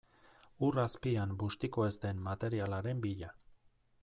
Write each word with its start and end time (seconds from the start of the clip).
Ur 0.67 0.79
azpian 0.83 1.35
bustiko 1.43 1.87
ez 1.91 1.93
den 2.07 2.25
materialaren 2.31 3.07
bila. 3.09 3.35